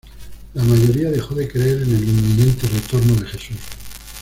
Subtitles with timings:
[0.55, 3.59] La mayoría dejó de creer en el inminente retorno de Jesús.